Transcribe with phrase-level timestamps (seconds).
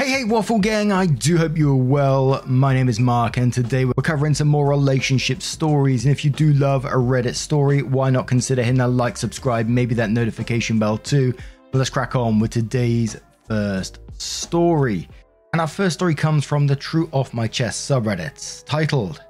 [0.00, 2.42] Hey, hey, Waffle Gang, I do hope you're well.
[2.46, 6.06] My name is Mark, and today we're covering some more relationship stories.
[6.06, 9.68] And if you do love a Reddit story, why not consider hitting that like, subscribe,
[9.68, 11.34] maybe that notification bell too?
[11.70, 15.06] But let's crack on with today's first story.
[15.52, 19.22] And our first story comes from the True Off My Chest subreddit, titled,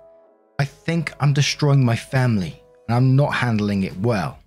[0.61, 4.39] I think I'm destroying my family, and I'm not handling it well.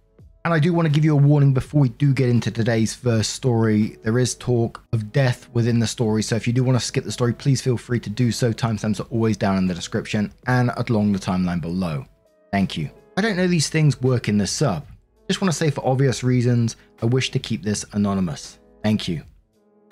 [0.45, 2.93] And I do want to give you a warning before we do get into today's
[2.93, 3.97] first story.
[4.03, 7.05] There is talk of death within the story, so if you do want to skip
[7.05, 8.51] the story, please feel free to do so.
[8.51, 12.05] Timestamps are always down in the description and along the timeline below.
[12.51, 12.89] Thank you.
[13.15, 14.85] I don't know these things work in the sub.
[15.29, 18.59] Just want to say for obvious reasons, I wish to keep this anonymous.
[18.83, 19.23] Thank you.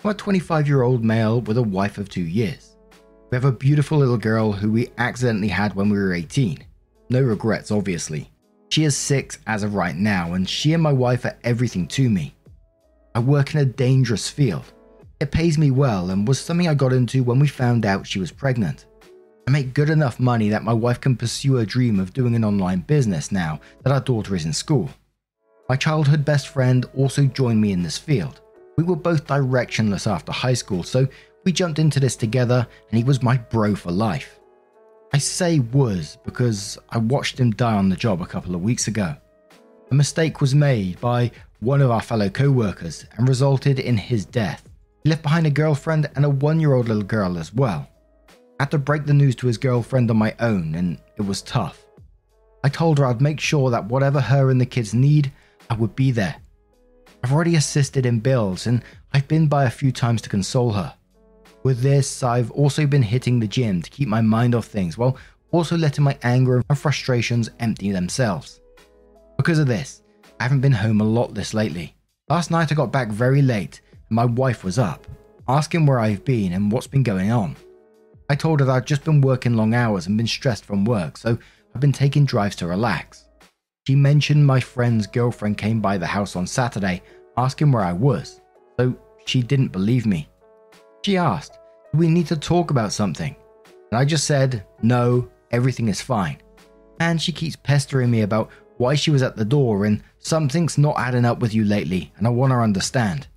[0.03, 2.75] I'm a 25 year old male with a wife of two years.
[3.29, 6.65] We have a beautiful little girl who we accidentally had when we were 18.
[7.09, 8.30] No regrets, obviously.
[8.71, 12.09] She is six as of right now, and she and my wife are everything to
[12.09, 12.33] me.
[13.13, 14.63] I work in a dangerous field.
[15.19, 18.19] It pays me well and was something I got into when we found out she
[18.19, 18.85] was pregnant.
[19.45, 22.45] I make good enough money that my wife can pursue her dream of doing an
[22.45, 24.89] online business now that our daughter is in school.
[25.67, 28.39] My childhood best friend also joined me in this field.
[28.77, 31.09] We were both directionless after high school, so
[31.43, 34.39] we jumped into this together and he was my bro for life.
[35.13, 38.87] I say was because I watched him die on the job a couple of weeks
[38.87, 39.13] ago.
[39.91, 44.23] A mistake was made by one of our fellow co workers and resulted in his
[44.23, 44.69] death.
[45.03, 47.89] He left behind a girlfriend and a one year old little girl as well.
[48.57, 51.41] I had to break the news to his girlfriend on my own, and it was
[51.41, 51.85] tough.
[52.63, 55.29] I told her I'd make sure that whatever her and the kids need,
[55.69, 56.37] I would be there.
[57.21, 58.81] I've already assisted in bills, and
[59.13, 60.93] I've been by a few times to console her.
[61.63, 65.17] With this, I've also been hitting the gym to keep my mind off things while
[65.51, 68.61] also letting my anger and frustrations empty themselves.
[69.37, 70.01] Because of this,
[70.39, 71.95] I haven't been home a lot this lately.
[72.29, 75.05] Last night I got back very late and my wife was up,
[75.47, 77.55] asking where I've been and what's been going on.
[78.29, 81.17] I told her that I'd just been working long hours and been stressed from work,
[81.17, 81.37] so
[81.75, 83.25] I've been taking drives to relax.
[83.85, 87.03] She mentioned my friend's girlfriend came by the house on Saturday
[87.37, 88.41] asking where I was,
[88.79, 88.95] so
[89.25, 90.27] she didn't believe me.
[91.03, 91.57] She asked,
[91.91, 93.35] Do we need to talk about something?
[93.91, 96.41] And I just said, No, everything is fine.
[96.99, 100.99] And she keeps pestering me about why she was at the door and something's not
[100.99, 103.27] adding up with you lately, and I want her to understand.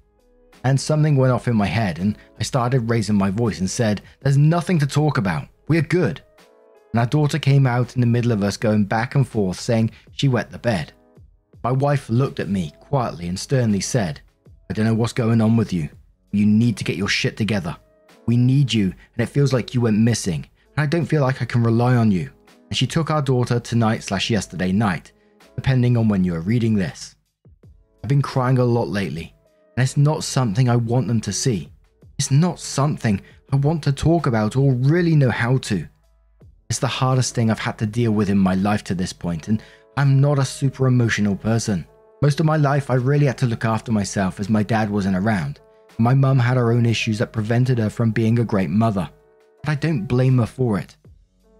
[0.64, 4.02] And something went off in my head, and I started raising my voice and said,
[4.20, 5.48] There's nothing to talk about.
[5.69, 6.22] We're good.
[6.92, 9.91] And our daughter came out in the middle of us going back and forth, saying
[10.12, 10.92] she wet the bed.
[11.62, 14.20] My wife looked at me quietly and sternly said,
[14.70, 15.88] I don't know what's going on with you.
[16.34, 17.76] You need to get your shit together.
[18.26, 20.46] We need you, and it feels like you went missing,
[20.76, 22.30] and I don't feel like I can rely on you.
[22.68, 25.12] And she took our daughter tonight slash yesterday night,
[25.54, 27.14] depending on when you are reading this.
[28.02, 29.32] I've been crying a lot lately,
[29.76, 31.70] and it's not something I want them to see.
[32.18, 33.20] It's not something
[33.52, 35.86] I want to talk about or really know how to.
[36.68, 39.46] It's the hardest thing I've had to deal with in my life to this point,
[39.46, 39.62] and
[39.96, 41.86] I'm not a super emotional person.
[42.22, 45.16] Most of my life, I really had to look after myself as my dad wasn't
[45.16, 45.60] around.
[45.99, 49.09] My mum had her own issues that prevented her from being a great mother,
[49.62, 50.97] but I don't blame her for it.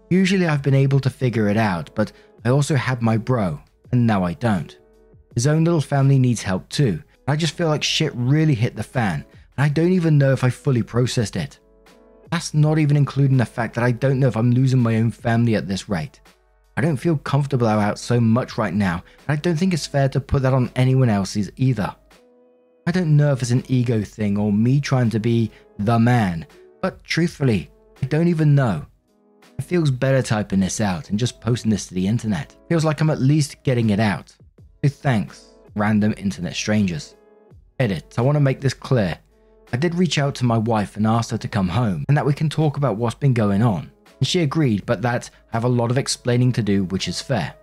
[0.09, 2.11] Usually I've been able to figure it out, but
[2.43, 3.59] I also had my bro,
[3.91, 4.77] and now I don't.
[5.33, 8.75] His own little family needs help too, and I just feel like shit really hit
[8.75, 9.25] the fan,
[9.57, 11.59] and I don't even know if I fully processed it.
[12.31, 15.11] That's not even including the fact that I don't know if I'm losing my own
[15.11, 16.19] family at this rate.
[16.77, 20.09] I don't feel comfortable about so much right now, and I don't think it's fair
[20.09, 21.95] to put that on anyone else's either.
[22.87, 26.45] I don't know if it's an ego thing or me trying to be the man,
[26.83, 27.71] but truthfully,
[28.03, 28.85] I don't even know.
[29.57, 32.55] It feels better typing this out and just posting this to the internet.
[32.69, 34.35] Feels like I'm at least getting it out.
[34.83, 37.15] So thanks, random internet strangers.
[37.79, 39.17] Edit, I want to make this clear.
[39.73, 42.25] I did reach out to my wife and asked her to come home and that
[42.25, 43.91] we can talk about what's been going on.
[44.19, 47.19] And she agreed, but that I have a lot of explaining to do, which is
[47.19, 47.55] fair.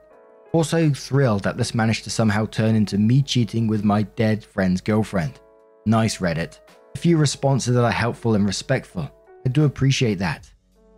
[0.53, 4.83] Also thrilled that this managed to somehow turn into me cheating with my dead friend's
[4.83, 5.41] girlfriend.
[5.87, 6.61] Nice Reddit.
[6.95, 9.11] A few responses that are helpful and respectful.
[9.47, 10.51] I do appreciate that.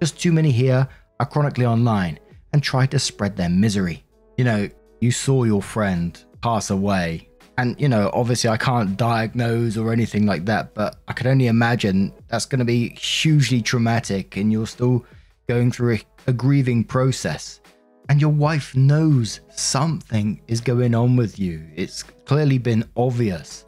[0.02, 0.88] Just too many here
[1.20, 2.18] are chronically online
[2.52, 4.04] and try to spread their misery.
[4.36, 4.68] You know,
[5.00, 7.28] you saw your friend pass away.
[7.56, 11.46] And, you know, obviously I can't diagnose or anything like that, but I can only
[11.46, 15.06] imagine that's going to be hugely traumatic and you're still
[15.48, 17.60] going through a, a grieving process.
[18.08, 21.66] And your wife knows something is going on with you.
[21.74, 23.64] It's clearly been obvious.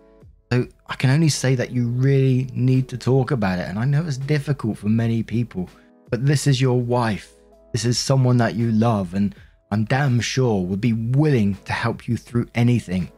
[0.53, 3.69] So I can only say that you really need to talk about it.
[3.69, 5.69] And I know it's difficult for many people,
[6.11, 7.33] but this is your wife.
[7.73, 9.35] This is someone that you love, and
[9.71, 13.11] I'm damn sure would be willing to help you through anything.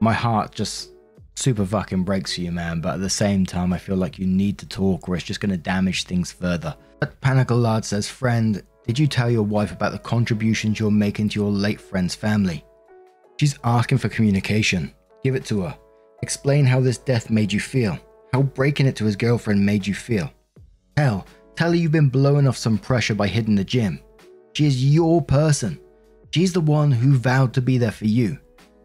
[0.00, 0.92] My heart just
[1.34, 4.26] super fucking breaks for you, man, but at the same time, I feel like you
[4.26, 6.76] need to talk or it's just going to damage things further.
[7.00, 11.38] But Panicolard says, Friend, did you tell your wife about the contributions you're making to
[11.38, 12.64] your late friend's family?
[13.38, 14.94] She's asking for communication.
[15.22, 15.78] Give it to her.
[16.22, 17.98] Explain how this death made you feel,
[18.32, 20.32] how breaking it to his girlfriend made you feel.
[20.96, 24.00] Hell, tell her you've been blowing off some pressure by hitting the gym.
[24.54, 25.78] She is your person.
[26.30, 28.38] She's the one who vowed to be there for you.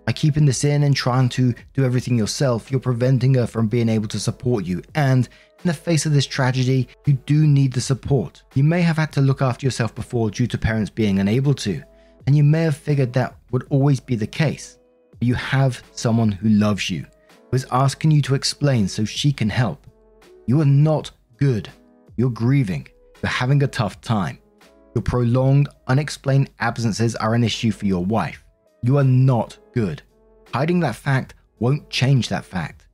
[0.06, 3.88] By keeping this in and trying to do everything yourself, you're preventing her from being
[3.88, 4.82] able to support you.
[4.96, 5.28] And
[5.64, 8.44] in the face of this tragedy, you do need the support.
[8.54, 11.82] You may have had to look after yourself before due to parents being unable to,
[12.28, 14.78] and you may have figured that would always be the case.
[15.12, 17.06] But you have someone who loves you,
[17.50, 19.88] who is asking you to explain so she can help.
[20.48, 21.70] You are not good.
[22.18, 22.88] You're grieving.
[23.22, 24.40] You're having a tough time.
[24.96, 28.43] Your prolonged, unexplained absences are an issue for your wife.
[28.84, 30.02] You are not good.
[30.54, 32.86] Hiding that fact won't change that fact.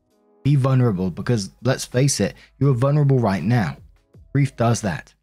[0.43, 3.75] Be vulnerable because, let's face it, you are vulnerable right now.
[4.31, 5.13] Grief does that.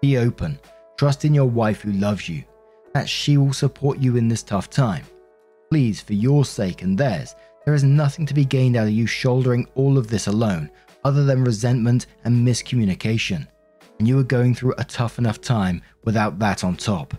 [0.00, 0.58] Be open.
[0.96, 2.44] Trust in your wife who loves you,
[2.94, 5.04] that she will support you in this tough time.
[5.70, 7.34] Please, for your sake and theirs,
[7.64, 10.70] there is nothing to be gained out of you shouldering all of this alone,
[11.04, 13.46] other than resentment and miscommunication.
[13.98, 17.14] And you are going through a tough enough time without that on top.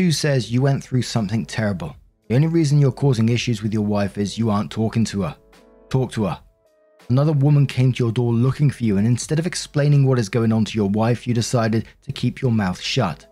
[0.00, 1.94] 2 says you went through something terrible.
[2.26, 5.36] The only reason you're causing issues with your wife is you aren't talking to her.
[5.90, 6.40] Talk to her.
[7.10, 10.30] Another woman came to your door looking for you, and instead of explaining what is
[10.30, 13.26] going on to your wife, you decided to keep your mouth shut.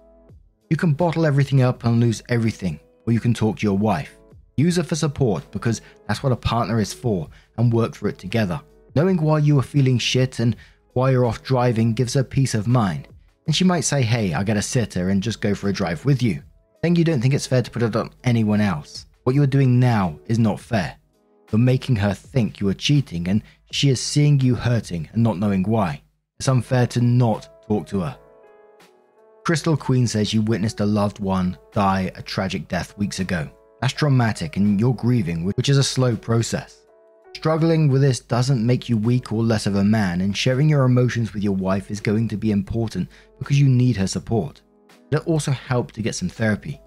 [0.68, 4.18] You can bottle everything up and lose everything, or you can talk to your wife.
[4.58, 8.18] Use her for support because that's what a partner is for, and work through it
[8.18, 8.60] together.
[8.94, 10.54] Knowing why you are feeling shit and
[10.92, 13.08] why you're off driving gives her peace of mind,
[13.46, 16.04] and she might say, Hey, I got a sitter and just go for a drive
[16.04, 16.42] with you
[16.82, 19.06] saying you don't think it's fair to put it on anyone else.
[19.24, 20.96] What you are doing now is not fair.
[21.50, 23.42] You're making her think you are cheating, and
[23.72, 26.02] she is seeing you hurting and not knowing why.
[26.38, 28.18] It's unfair to not talk to her.
[29.44, 33.48] Crystal Queen says you witnessed a loved one die a tragic death weeks ago.
[33.80, 36.86] That's traumatic, and you're grieving, which is a slow process.
[37.34, 40.84] Struggling with this doesn't make you weak or less of a man, and sharing your
[40.84, 43.08] emotions with your wife is going to be important
[43.38, 44.60] because you need her support
[45.10, 46.80] but it also help to get some therapy.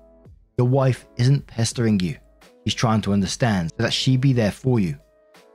[0.57, 2.18] Your wife isn't pestering you,
[2.65, 4.97] she's trying to understand so that she be there for you.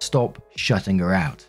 [0.00, 1.46] Stop shutting her out.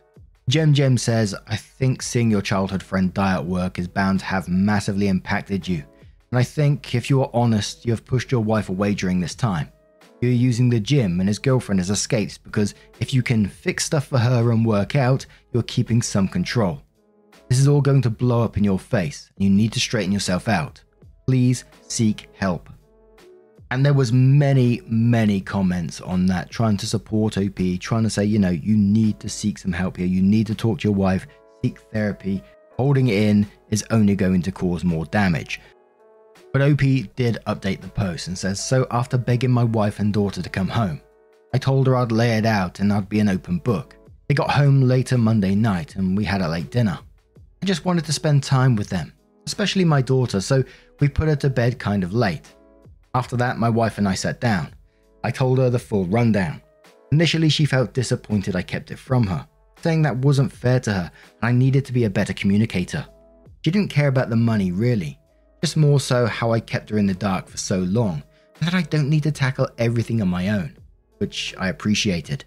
[0.50, 4.26] Jem Jem says, I think seeing your childhood friend die at work is bound to
[4.26, 5.84] have massively impacted you.
[6.32, 9.36] And I think, if you are honest, you have pushed your wife away during this
[9.36, 9.70] time.
[10.22, 14.08] You're using the gym and his girlfriend as escapes because if you can fix stuff
[14.08, 16.82] for her and work out, you're keeping some control.
[17.50, 20.12] This is all going to blow up in your face, and you need to straighten
[20.12, 20.82] yourself out
[21.28, 22.70] please seek help.
[23.70, 28.24] And there was many, many comments on that trying to support OP, trying to say,
[28.24, 30.06] you know, you need to seek some help here.
[30.08, 31.28] You need to talk to your wife,
[31.62, 32.42] seek therapy.
[32.78, 35.60] Holding it in is only going to cause more damage.
[36.54, 36.80] But OP
[37.18, 40.70] did update the post and says, So after begging my wife and daughter to come
[40.70, 41.02] home,
[41.54, 43.98] I told her I'd lay it out and I'd be an open book.
[44.30, 47.00] They got home later Monday night and we had a late dinner.
[47.62, 49.12] I just wanted to spend time with them,
[49.48, 50.62] especially my daughter, so
[51.00, 52.54] we put her to bed kind of late.
[53.16, 54.76] After that, my wife and I sat down.
[55.24, 56.62] I told her the full rundown.
[57.14, 59.48] Initially, she felt disappointed I kept it from her,
[59.82, 61.12] saying that wasn't fair to her
[61.42, 63.06] and I needed to be a better communicator.
[63.64, 65.18] She didn't care about the money, really,
[65.64, 68.22] just more so how I kept her in the dark for so long
[68.60, 70.78] and that I don't need to tackle everything on my own,
[71.20, 72.44] which I appreciated.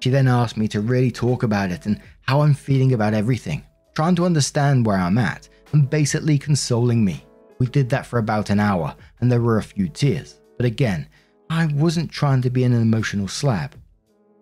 [0.00, 3.62] She then asked me to really talk about it and how I'm feeling about everything,
[3.94, 7.26] trying to understand where I'm at and basically consoling me.
[7.58, 10.40] We did that for about an hour, and there were a few tears.
[10.56, 11.08] But again,
[11.50, 13.74] I wasn't trying to be an emotional slab.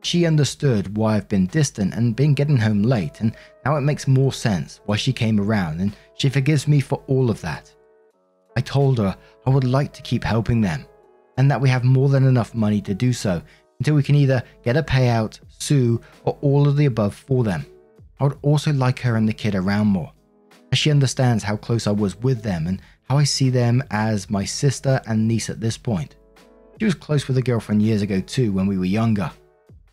[0.03, 3.35] She understood why I've been distant and been getting home late, and
[3.65, 7.31] now it makes more sense why she came around, and she forgives me for all
[7.31, 7.75] of that.
[8.55, 10.85] I told her I would like to keep helping them,
[11.39, 13.41] and that we have more than enough money to do so
[13.79, 17.65] until we can either get a payout, sue, or all of the above for them.
[18.21, 20.12] I would also like her and the kid around more,
[20.73, 24.31] as she understands how close I was with them and how I see them as
[24.31, 26.17] my sister and niece at this point.
[26.79, 29.31] She was close with a girlfriend years ago too when we were younger.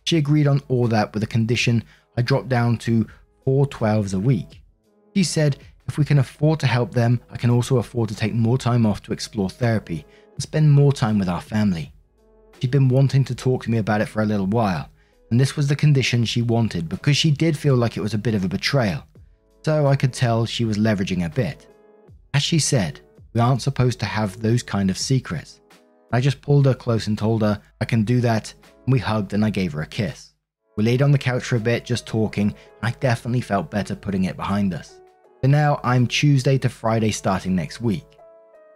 [0.05, 1.83] She agreed on all that with a condition
[2.17, 3.05] I dropped down to
[3.43, 4.61] four 12s a week.
[5.15, 5.57] She said
[5.87, 8.85] If we can afford to help them, I can also afford to take more time
[8.85, 11.91] off to explore therapy and spend more time with our family.
[12.59, 14.89] She'd been wanting to talk to me about it for a little while,
[15.29, 18.17] and this was the condition she wanted because she did feel like it was a
[18.17, 19.03] bit of a betrayal.
[19.63, 21.67] So I could tell she was leveraging a bit.
[22.33, 23.01] As she said,
[23.33, 25.59] we aren't supposed to have those kind of secrets.
[26.11, 28.53] I just pulled her close and told her I can do that,
[28.85, 30.33] and we hugged and I gave her a kiss.
[30.77, 33.95] We laid on the couch for a bit, just talking, and I definitely felt better
[33.95, 35.01] putting it behind us.
[35.43, 38.05] So now I'm Tuesday to Friday starting next week.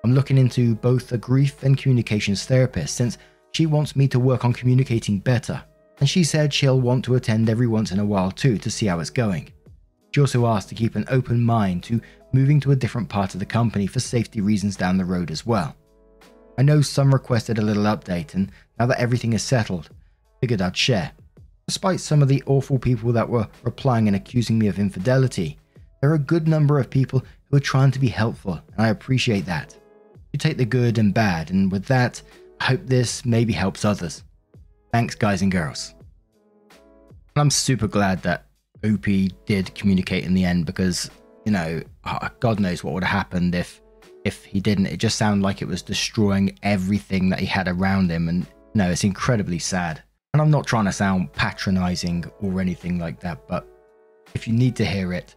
[0.04, 3.18] I'm looking into both a grief and communications therapist since
[3.54, 5.64] she wants me to work on communicating better,
[6.00, 8.88] and she said she'll want to attend every once in a while too to see
[8.88, 9.53] how it's going.
[10.14, 12.00] She also asked to keep an open mind to
[12.34, 15.46] moving to a different part of the company for safety reasons down the road as
[15.46, 15.76] well.
[16.58, 19.90] I know some requested a little update, and now that everything is settled,
[20.40, 21.12] figured I'd share.
[21.68, 25.58] Despite some of the awful people that were replying and accusing me of infidelity,
[26.00, 28.90] there are a good number of people who are trying to be helpful, and I
[28.90, 29.76] appreciate that.
[30.32, 32.22] You take the good and bad, and with that,
[32.60, 34.24] I hope this maybe helps others.
[34.92, 35.96] Thanks, guys and girls.
[36.70, 38.46] And I'm super glad that
[38.86, 39.06] OP
[39.46, 41.10] did communicate in the end because,
[41.46, 43.82] you know, ah, God knows what would have happened if
[44.24, 44.88] if he didn't.
[44.88, 48.30] It just sounded like it was destroying everything that he had around him.
[48.30, 50.02] And no, it's incredibly sad.
[50.34, 53.68] And I'm not trying to sound patronizing or anything like that, but
[54.34, 55.36] if you need to hear it,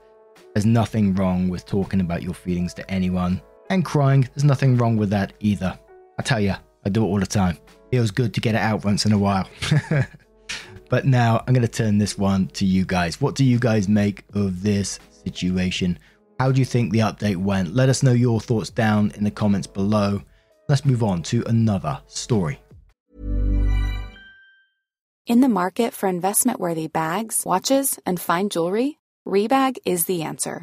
[0.55, 3.43] there's nothing wrong with talking about your feelings to anyone.
[3.69, 5.79] And crying, there's nothing wrong with that either.
[6.19, 7.59] I tell you, I do it all the time.
[7.91, 9.49] Feels good to get it out once in a while.
[10.88, 13.21] but now I'm going to turn this one to you guys.
[13.21, 15.99] What do you guys make of this situation?
[16.38, 17.75] How do you think the update went?
[17.75, 20.23] Let us know your thoughts down in the comments below.
[20.69, 22.61] Let's move on to another story.
[25.26, 30.62] In the market for investment worthy bags, watches, and fine jewelry, Rebag is the answer.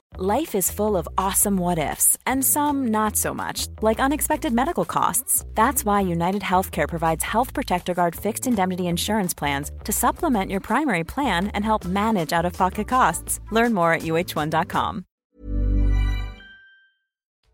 [0.17, 4.83] Life is full of awesome what ifs, and some not so much, like unexpected medical
[4.83, 5.45] costs.
[5.55, 10.59] That's why United Healthcare provides Health Protector Guard fixed indemnity insurance plans to supplement your
[10.59, 13.39] primary plan and help manage out of pocket costs.
[13.51, 15.05] Learn more at uh1.com.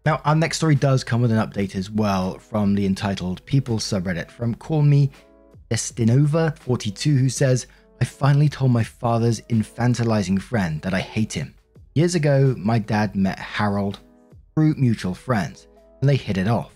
[0.04, 3.78] Now, our next story does come with an update as well from the entitled People
[3.78, 5.12] subreddit from Call Me
[5.70, 7.68] Destinova42, who says,
[8.02, 11.54] I finally told my father's infantilizing friend that I hate him.
[11.98, 14.02] Years ago, my dad met Harold
[14.54, 15.68] through mutual friends,
[16.00, 16.72] and they hit it off.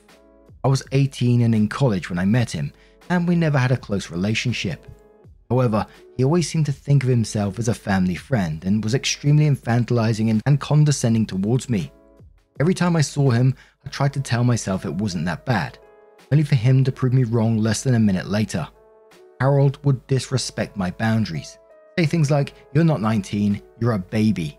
[0.63, 2.73] I was 18 and in college when I met him,
[3.07, 4.83] and we never had a close relationship.
[5.47, 5.85] However,
[6.17, 10.41] he always seemed to think of himself as a family friend and was extremely infantilizing
[10.43, 11.91] and, condescending towards me.
[12.59, 13.53] Every time I saw him,
[13.85, 15.77] I tried to tell myself it wasn't that bad,
[16.31, 18.67] only for him to prove me wrong less than a minute later.
[19.39, 21.59] Harold would disrespect my boundaries,
[21.95, 24.57] say things like, You're not 19, you're a baby,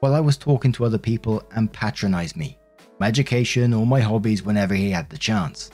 [0.00, 2.58] while I was talking to other people and patronized me
[3.00, 5.70] my education, or my hobbies whenever he had the chance.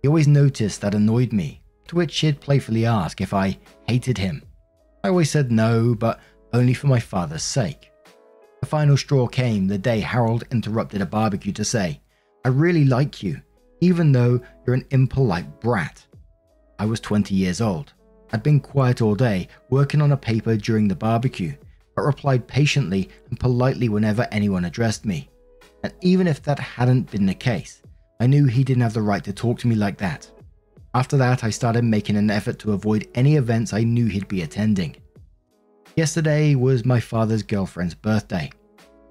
[0.00, 4.42] He always noticed that annoyed me, to which he'd playfully ask if I hated him.
[5.04, 6.18] I always said no, but
[6.54, 7.92] only for my father's sake.
[8.62, 12.00] The final straw came the day Harold interrupted a barbecue to say,
[12.44, 13.42] I really like you,
[13.82, 16.06] even though you're an impolite brat.
[16.78, 17.92] I was 20 years old.
[18.32, 21.54] I'd been quiet all day, working on a paper during the barbecue,
[21.96, 25.28] but replied patiently and politely whenever anyone addressed me.
[25.82, 27.82] And even if that hadn't been the case,
[28.20, 30.30] I knew he didn't have the right to talk to me like that.
[30.94, 34.42] After that, I started making an effort to avoid any events I knew he'd be
[34.42, 34.96] attending.
[35.96, 38.50] Yesterday was my father's girlfriend's birthday.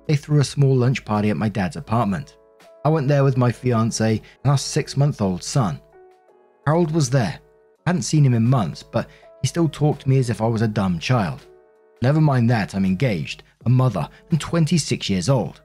[0.07, 2.37] They threw a small lunch party at my dad's apartment.
[2.83, 5.81] I went there with my fiance and our six month old son.
[6.67, 7.39] Harold was there.
[7.85, 9.09] I hadn't seen him in months, but
[9.41, 11.45] he still talked to me as if I was a dumb child.
[12.01, 15.61] Never mind that, I'm engaged, a mother, and 26 years old.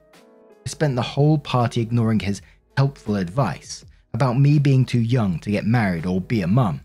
[0.65, 2.41] I spent the whole party ignoring his
[2.77, 6.81] helpful advice about me being too young to get married or be a mum.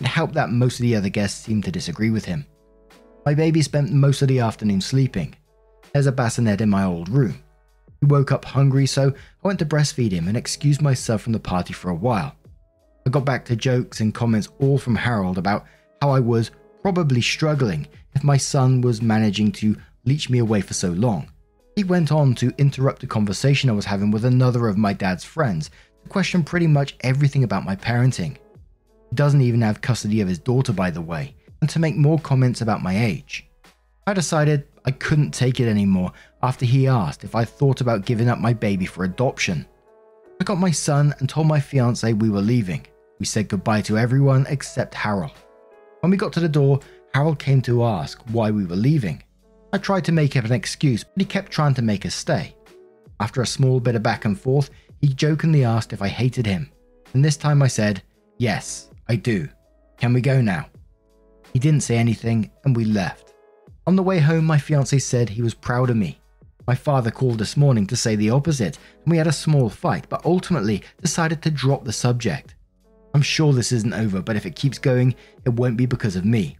[0.00, 2.46] It helped that most of the other guests seemed to disagree with him.
[3.24, 5.34] My baby spent most of the afternoon sleeping.
[5.92, 7.42] There's a bassinet in my old room.
[8.00, 11.40] He woke up hungry, so I went to breastfeed him and excused myself from the
[11.40, 12.34] party for a while.
[13.06, 15.64] I got back to jokes and comments all from Harold about
[16.02, 16.50] how I was
[16.82, 21.30] probably struggling if my son was managing to leech me away for so long.
[21.76, 25.24] He went on to interrupt a conversation I was having with another of my dad's
[25.24, 25.70] friends
[26.02, 28.36] to question pretty much everything about my parenting.
[29.10, 32.18] He doesn't even have custody of his daughter, by the way, and to make more
[32.20, 33.48] comments about my age.
[34.06, 38.28] I decided I couldn't take it anymore after he asked if I thought about giving
[38.28, 39.66] up my baby for adoption.
[40.40, 42.86] I got my son and told my fiance we were leaving.
[43.18, 45.32] We said goodbye to everyone except Harold.
[46.00, 46.80] When we got to the door,
[47.14, 49.22] Harold came to ask why we were leaving.
[49.72, 52.56] I tried to make up an excuse, but he kept trying to make us stay.
[53.20, 56.72] After a small bit of back and forth, he jokingly asked if I hated him,
[57.12, 58.02] and this time I said,
[58.38, 59.48] Yes, I do.
[59.96, 60.66] Can we go now?
[61.52, 63.32] He didn't say anything, and we left.
[63.86, 66.18] On the way home, my fiance said he was proud of me.
[66.66, 70.08] My father called this morning to say the opposite, and we had a small fight,
[70.08, 72.56] but ultimately decided to drop the subject.
[73.14, 76.24] I'm sure this isn't over, but if it keeps going, it won't be because of
[76.24, 76.58] me.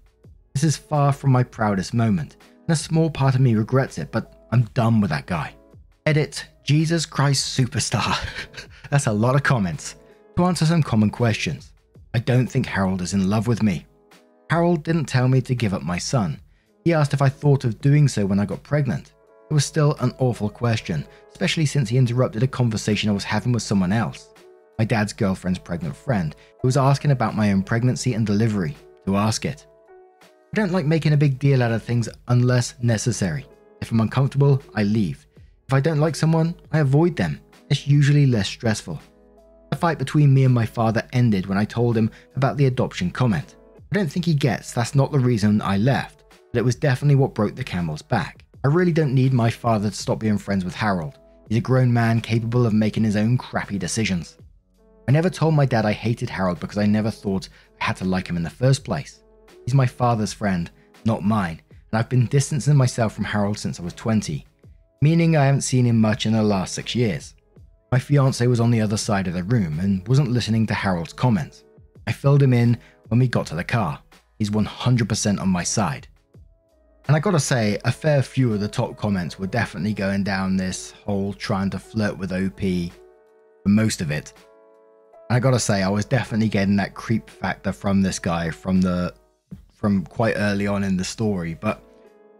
[0.54, 2.36] This is far from my proudest moment,
[2.68, 5.52] and a small part of me regrets it, but I'm done with that guy.
[6.06, 8.16] Edit Jesus Christ Superstar.
[8.90, 9.96] That's a lot of comments.
[10.36, 11.72] To answer some common questions,
[12.14, 13.84] I don't think Harold is in love with me.
[14.48, 16.40] Harold didn't tell me to give up my son.
[16.84, 19.12] He asked if I thought of doing so when I got pregnant.
[19.50, 23.50] It was still an awful question, especially since he interrupted a conversation I was having
[23.50, 24.28] with someone else.
[24.78, 29.16] My dad's girlfriend's pregnant friend, who was asking about my own pregnancy and delivery, to
[29.16, 29.66] ask it.
[30.54, 33.44] I don't like making a big deal out of things unless necessary.
[33.80, 35.26] If I'm uncomfortable, I leave.
[35.66, 37.40] If I don't like someone, I avoid them.
[37.70, 39.00] It's usually less stressful.
[39.72, 43.10] The fight between me and my father ended when I told him about the adoption
[43.10, 43.56] comment.
[43.90, 47.16] I don't think he gets that's not the reason I left, but it was definitely
[47.16, 48.44] what broke the camel's back.
[48.62, 51.18] I really don't need my father to stop being friends with Harold.
[51.48, 54.38] He's a grown man capable of making his own crappy decisions.
[55.08, 57.48] I never told my dad I hated Harold because I never thought
[57.80, 59.23] I had to like him in the first place.
[59.64, 60.70] He's my father's friend,
[61.04, 64.44] not mine, and I've been distancing myself from Harold since I was 20,
[65.00, 67.34] meaning I haven't seen him much in the last six years.
[67.92, 71.12] My fiance was on the other side of the room and wasn't listening to Harold's
[71.12, 71.64] comments.
[72.06, 72.78] I filled him in
[73.08, 74.00] when we got to the car.
[74.38, 76.08] He's 100% on my side.
[77.06, 80.56] And I gotta say, a fair few of the top comments were definitely going down
[80.56, 82.60] this whole trying to flirt with OP
[83.62, 84.32] for most of it.
[85.28, 88.80] And I gotta say, I was definitely getting that creep factor from this guy from
[88.80, 89.14] the
[89.84, 91.58] from quite early on in the story.
[91.60, 91.82] But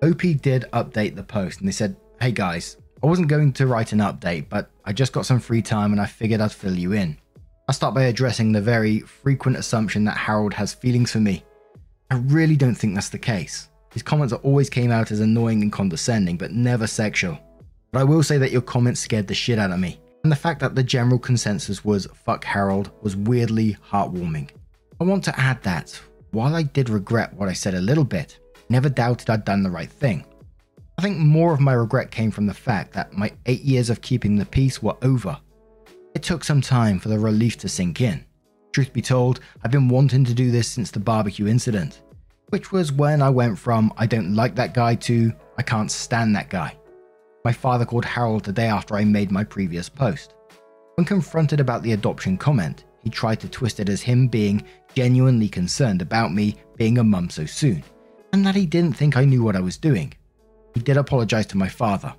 [0.02, 3.92] OP did update the post and they said, Hey guys, I wasn't going to write
[3.92, 6.92] an update, but I just got some free time and I figured I'd fill you
[6.92, 7.18] in.
[7.68, 11.44] I'll start by addressing the very frequent assumption that Harold has feelings for me.
[12.10, 13.68] I really don't think that's the case.
[13.92, 17.38] His comments always came out as annoying and condescending, but never sexual.
[17.92, 20.36] But I will say that your comments scared the shit out of me, and the
[20.36, 24.48] fact that the general consensus was fuck Harold was weirdly heartwarming.
[24.98, 26.00] I want to add that,
[26.34, 29.70] while I did regret what I said a little bit, never doubted I'd done the
[29.70, 30.24] right thing.
[30.98, 34.00] I think more of my regret came from the fact that my eight years of
[34.00, 35.38] keeping the peace were over.
[36.14, 38.24] It took some time for the relief to sink in.
[38.72, 42.02] Truth be told, I've been wanting to do this since the barbecue incident,
[42.48, 46.34] which was when I went from I don't like that guy to I can't stand
[46.34, 46.76] that guy.
[47.44, 50.34] My father called Harold the day after I made my previous post.
[50.96, 54.64] When confronted about the adoption comment, he tried to twist it as him being
[54.94, 57.84] genuinely concerned about me being a mum so soon,
[58.32, 60.12] and that he didn't think I knew what I was doing.
[60.74, 62.12] He did apologize to my father.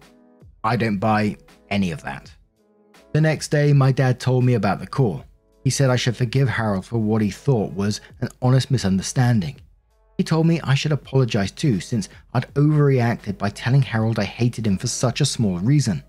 [0.63, 1.37] I don't buy
[1.69, 2.31] any of that.
[3.13, 5.25] The next day, my dad told me about the call.
[5.63, 9.59] He said I should forgive Harold for what he thought was an honest misunderstanding.
[10.17, 14.67] He told me I should apologize too, since I'd overreacted by telling Harold I hated
[14.67, 16.03] him for such a small reason.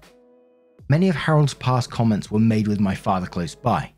[0.89, 3.93] Many of Harold's past comments were made with my father close by.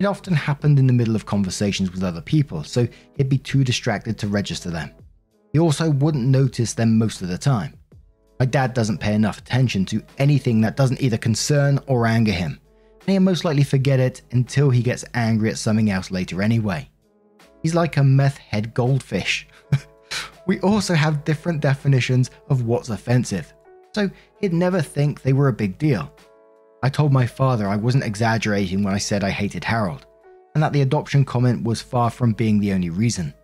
[0.00, 3.64] It often happened in the middle of conversations with other people, so he'd be too
[3.64, 4.92] distracted to register them.
[5.52, 7.74] He also wouldn't notice them most of the time.
[8.38, 12.60] My dad doesn't pay enough attention to anything that doesn't either concern or anger him,
[13.00, 16.88] and he'll most likely forget it until he gets angry at something else later anyway.
[17.64, 19.48] He's like a meth head goldfish.
[20.46, 23.52] we also have different definitions of what's offensive,
[23.92, 24.08] so
[24.40, 26.12] he'd never think they were a big deal.
[26.80, 30.06] I told my father I wasn't exaggerating when I said I hated Harold,
[30.54, 33.34] and that the adoption comment was far from being the only reason.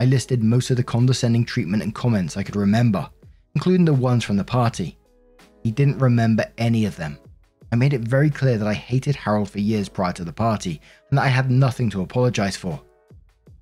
[0.00, 3.08] I listed most of the condescending treatment and comments I could remember,
[3.54, 4.98] including the ones from the party.
[5.62, 7.18] He didn't remember any of them.
[7.70, 10.80] I made it very clear that I hated Harold for years prior to the party,
[11.08, 12.82] and that I had nothing to apologize for.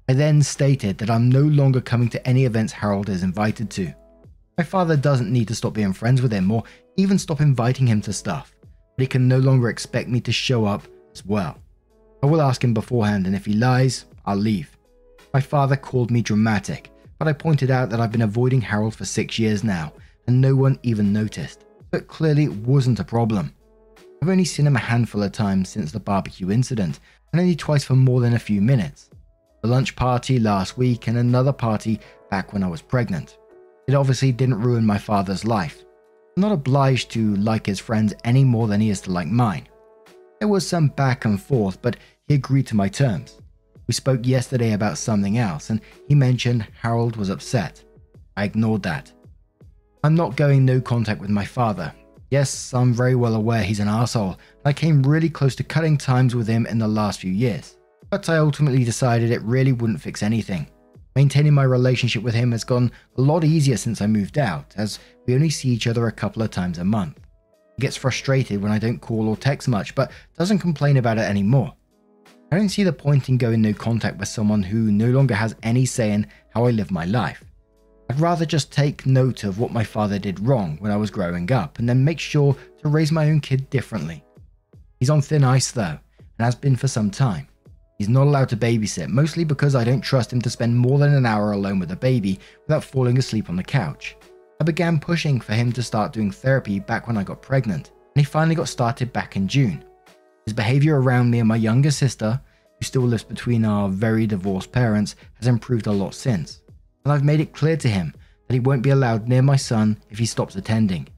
[0.09, 3.93] I then stated that I'm no longer coming to any events Harold is invited to.
[4.57, 6.65] My father doesn't need to stop being friends with him or
[6.97, 8.55] even stop inviting him to stuff,
[9.01, 11.59] he can no longer expect me to show up as well.
[12.23, 14.77] I will ask him beforehand, and if he lies, I'll leave.
[15.33, 19.05] My father called me dramatic, but I pointed out that I've been avoiding Harold for
[19.05, 19.93] six years now,
[20.27, 21.65] and no one even noticed.
[21.91, 23.55] But clearly it wasn't a problem.
[24.23, 27.01] I've only seen him a handful of times since the barbecue incident,
[27.33, 29.11] and only twice for more than a few minutes.
[29.63, 33.39] The lunch party last week and another party back when I was pregnant.
[33.87, 35.85] It obviously didn't ruin my father's life.
[36.41, 39.69] Not obliged to like his friends any more than he is to like mine.
[40.39, 41.99] There was some back and forth, but
[42.29, 43.43] he agreed to my terms.
[43.87, 47.85] We spoke yesterday about something else, and he mentioned Harold was upset.
[48.39, 49.13] I ignored that.
[50.03, 51.93] I'm not going no contact with my father.
[52.31, 55.99] Yes, I'm very well aware he's an asshole, and I came really close to cutting
[55.99, 57.77] times with him in the last few years.
[58.09, 60.69] But I ultimately decided it really wouldn't fix anything.
[61.17, 65.01] Maintaining my relationship with him has gone a lot easier since I moved out, as
[65.27, 67.19] we only see each other a couple of times a month.
[67.77, 71.29] He gets frustrated when I don't call or text much, but doesn't complain about it
[71.29, 71.75] anymore.
[72.53, 75.55] I don't see the point in going no contact with someone who no longer has
[75.63, 77.45] any say in how I live my life.
[78.09, 81.51] I'd rather just take note of what my father did wrong when I was growing
[81.53, 84.25] up and then make sure to raise my own kid differently.
[84.99, 85.99] He's on thin ice though,
[86.39, 87.47] and has been for some time.
[88.01, 91.15] He's not allowed to babysit, mostly because I don't trust him to spend more than
[91.15, 94.17] an hour alone with a baby without falling asleep on the couch.
[94.59, 98.21] I began pushing for him to start doing therapy back when I got pregnant, and
[98.21, 99.85] he finally got started back in June.
[100.47, 102.41] His behavior around me and my younger sister,
[102.79, 106.63] who still lives between our very divorced parents, has improved a lot since
[107.05, 108.15] and I've made it clear to him
[108.47, 111.09] that he won't be allowed near my son if he stops attending.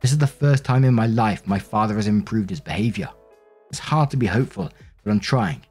[0.00, 3.08] This is the first time in my life my father has improved his behavior.
[3.70, 4.70] It's hard to be hopeful,
[5.02, 5.62] but I'm trying.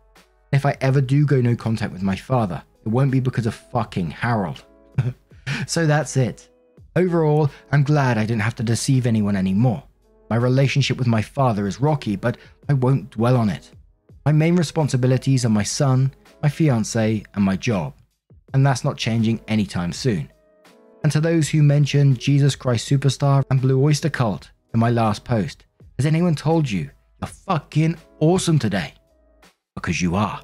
[0.53, 3.55] If I ever do go no contact with my father, it won't be because of
[3.55, 4.63] fucking Harold.
[5.67, 6.47] so that's it.
[6.95, 9.83] Overall, I'm glad I didn't have to deceive anyone anymore.
[10.29, 12.37] My relationship with my father is rocky, but
[12.69, 13.71] I won't dwell on it.
[14.25, 17.93] My main responsibilities are my son, my fiance, and my job
[18.53, 20.29] and that's not changing anytime soon.
[21.03, 25.25] And to those who mentioned Jesus Christ Superstar and Blue Oyster Cult in my last
[25.25, 25.65] post,
[25.97, 26.89] has anyone told you
[27.21, 28.93] you're fucking awesome today?
[29.75, 30.41] Because you are.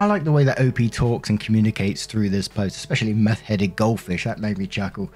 [0.00, 3.76] I like the way that OP talks and communicates through this post, especially meth headed
[3.76, 4.24] goldfish.
[4.24, 5.10] That made me chuckle.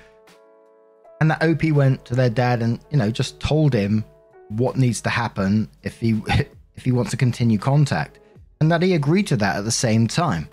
[1.21, 4.05] And that OP went to their dad and, you know, just told him
[4.49, 6.21] what needs to happen if he
[6.77, 8.21] if he wants to continue contact.
[8.61, 10.49] And that he agreed to that at the same time.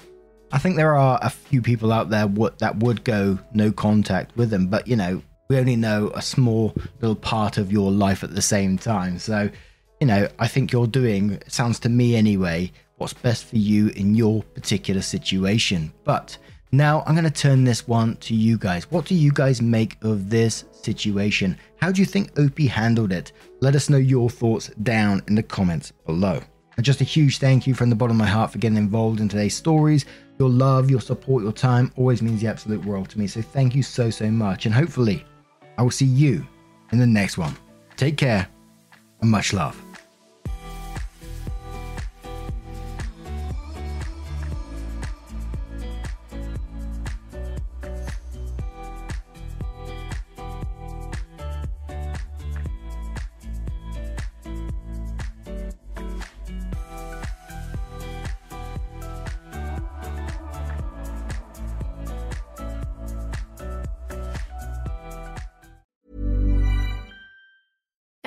[0.51, 2.27] I think there are a few people out there
[2.59, 6.75] that would go no contact with them, but you know, we only know a small
[7.01, 9.19] little part of your life at the same time.
[9.19, 9.49] So,
[10.03, 14.15] you know, I think you're doing, sounds to me anyway, what's best for you in
[14.15, 15.93] your particular situation.
[16.03, 16.37] But
[16.73, 18.91] now I'm going to turn this one to you guys.
[18.91, 21.57] What do you guys make of this situation?
[21.77, 23.31] How do you think OP handled it?
[23.61, 26.41] Let us know your thoughts down in the comments below.
[26.75, 29.21] And just a huge thank you from the bottom of my heart for getting involved
[29.21, 30.03] in today's stories.
[30.37, 33.27] Your love, your support, your time always means the absolute world to me.
[33.27, 34.65] So thank you so, so much.
[34.65, 35.23] And hopefully,
[35.77, 36.45] I will see you
[36.91, 37.55] in the next one.
[37.95, 38.49] Take care
[39.21, 39.81] and much love.